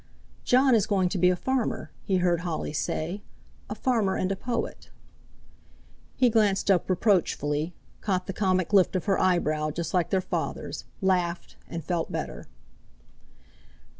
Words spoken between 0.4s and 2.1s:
"Jon is going to be a farmer,"